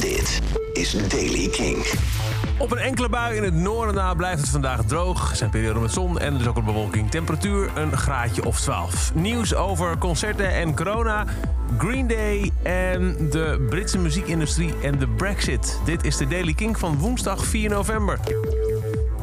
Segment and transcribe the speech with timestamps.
[0.00, 0.40] Dit
[0.72, 1.86] is Daily King.
[2.58, 5.30] Op een enkele bui in het noorden na blijft het vandaag droog.
[5.30, 7.10] Er zijn perioden met zon en is ook een bewolking.
[7.10, 9.14] Temperatuur een graadje of 12.
[9.14, 11.26] Nieuws over concerten en corona.
[11.78, 15.80] Green Day en de Britse muziekindustrie en de Brexit.
[15.84, 18.18] Dit is de Daily King van woensdag 4 november.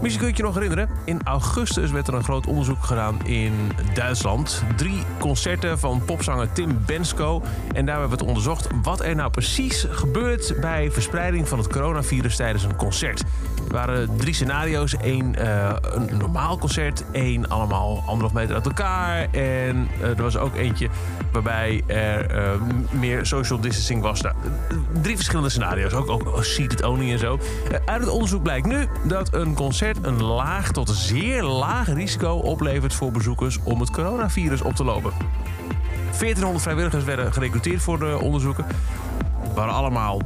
[0.02, 0.90] Misschien kun je je nog herinneren.
[1.06, 3.54] In augustus werd er een groot onderzoek gedaan in
[3.94, 4.64] Duitsland.
[4.76, 7.44] Drie concerten van popzanger Tim Bensko.
[7.74, 12.64] En daar werd onderzocht wat er nou precies gebeurt bij verspreiding van het coronavirus tijdens
[12.64, 13.24] een concert.
[13.68, 14.96] Er waren drie scenario's.
[15.02, 19.28] Eén uh, een normaal concert, één allemaal anderhalf meter uit elkaar.
[19.32, 20.90] En uh, er was ook eentje
[21.32, 22.50] waarbij er uh,
[22.92, 24.22] meer social distancing was.
[24.22, 24.36] Nou,
[25.02, 27.40] drie verschillende scenario's, ook, ook seated only en zo.
[27.86, 32.94] uit het onderzoek blijkt nu dat een concert een laag tot zeer laag risico oplevert
[32.94, 35.12] voor bezoekers om het coronavirus op te lopen.
[36.06, 38.66] 1400 vrijwilligers werden gerecruiteerd voor de onderzoeken.
[39.56, 40.22] waren allemaal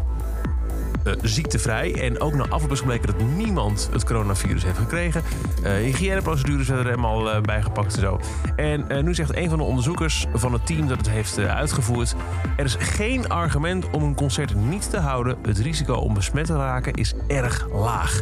[1.03, 2.01] uh, ziektevrij.
[2.01, 5.23] En ook na afloop is gebleken dat niemand het coronavirus heeft gekregen.
[5.63, 8.19] Uh, hygiëneprocedures werden er helemaal uh, bijgepakt en zo.
[8.55, 12.15] En nu zegt een van de onderzoekers van het team dat het heeft uitgevoerd...
[12.57, 15.37] er is geen argument om een concert niet te houden.
[15.41, 18.21] Het risico om besmet te raken is erg laag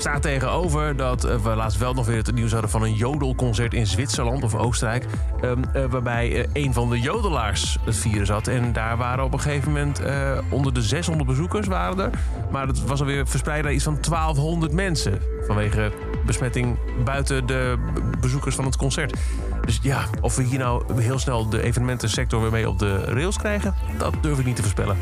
[0.00, 3.86] staat tegenover dat we laatst wel nog weer het nieuws hadden van een jodelconcert in
[3.86, 5.06] Zwitserland of Oostenrijk.
[5.44, 8.46] Um, uh, waarbij uh, een van de jodelaars het virus had.
[8.46, 10.02] En daar waren op een gegeven moment
[10.48, 12.10] onder de 600 bezoekers waren er.
[12.50, 15.18] Maar het was alweer verspreid naar iets van 1200 mensen.
[15.46, 15.92] Vanwege
[16.26, 17.78] besmetting buiten de
[18.20, 19.16] bezoekers van het concert.
[19.64, 23.38] Dus ja, of we hier nou heel snel de evenementensector weer mee op de rails
[23.38, 24.96] krijgen, dat durf ik niet te voorspellen.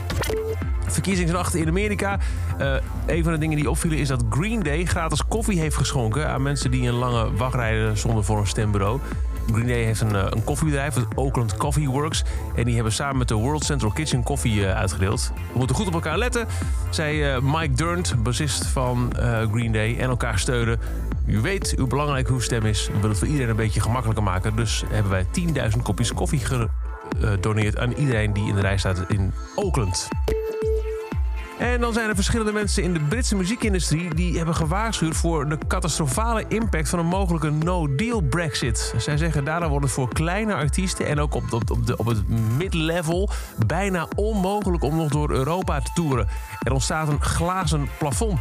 [0.86, 2.18] Verkiezingsnacht in Amerika.
[2.60, 2.74] Uh,
[3.06, 6.42] een van de dingen die opvielen is dat Green Day gratis koffie heeft geschonken aan
[6.42, 9.00] mensen die een lange wachtrij stonden voor een stembureau.
[9.52, 12.24] Green Day heeft een, een koffiebedrijf, het Oakland Coffee Works.
[12.54, 15.32] En die hebben samen met de World Central Kitchen koffie uh, uitgedeeld.
[15.52, 16.46] We moeten goed op elkaar letten,
[16.90, 19.12] zei Mike Durnt, bassist van
[19.52, 19.98] Green Day.
[19.98, 20.78] En elkaar steunen.
[21.26, 22.86] U weet hoe belangrijk uw stem is.
[22.86, 24.56] We willen het voor iedereen een beetje gemakkelijker maken.
[24.56, 25.26] Dus hebben wij
[25.76, 26.40] 10.000 kopjes koffie
[27.20, 30.08] gedoneerd aan iedereen die in de rij staat in Oakland.
[31.58, 35.58] En dan zijn er verschillende mensen in de Britse muziekindustrie die hebben gewaarschuwd voor de
[35.68, 38.94] catastrofale impact van een mogelijke no-deal Brexit.
[38.96, 42.28] Zij zeggen daardoor wordt het voor kleine artiesten en ook op, op, de, op het
[42.56, 43.30] mid-level
[43.66, 46.28] bijna onmogelijk om nog door Europa te toeren.
[46.62, 48.40] Er ontstaat een glazen plafond.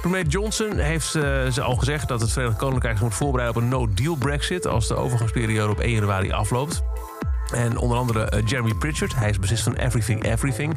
[0.00, 3.68] Premier Johnson heeft uh, ze al gezegd dat het Verenigd Koninkrijk moet voorbereiden op een
[3.68, 6.82] no-deal Brexit als de overgangsperiode op 1 januari afloopt.
[7.52, 10.76] En onder andere uh, Jeremy Pritchard, hij is bassist van Everything Everything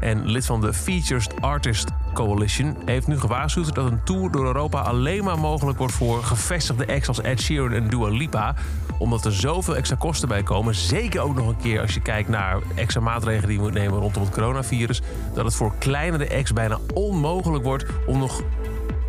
[0.00, 4.80] en lid van de Features Artist Coalition, heeft nu gewaarschuwd dat een tour door Europa
[4.80, 8.54] alleen maar mogelijk wordt voor gevestigde acts als Ed Sheeran en Dua Lipa.
[8.98, 10.74] Omdat er zoveel extra kosten bij komen.
[10.74, 13.98] Zeker ook nog een keer als je kijkt naar extra maatregelen die je moet nemen
[13.98, 15.02] rondom het coronavirus.
[15.34, 18.42] Dat het voor kleinere acts bijna onmogelijk wordt om nog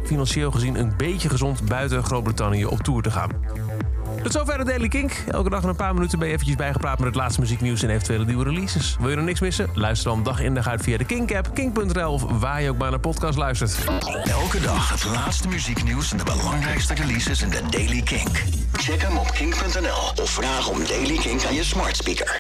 [0.05, 3.29] financieel gezien een beetje gezond buiten Groot-Brittannië op tour te gaan.
[4.23, 5.23] Tot zover de Daily Kink.
[5.31, 8.25] Elke dag een paar minuten ben je eventjes bijgepraat met het laatste muzieknieuws en eventuele
[8.25, 8.95] nieuwe releases.
[8.99, 9.69] Wil je er niks missen?
[9.73, 12.89] Luister dan dag in dag uit via de Kink-app, kink.nl of waar je ook maar
[12.89, 13.77] naar podcast luistert.
[14.23, 18.43] Elke dag het laatste muzieknieuws en de belangrijkste releases in de Daily Kink.
[18.73, 22.31] Check hem op kink.nl of vraag om Daily Kink aan je smart speaker.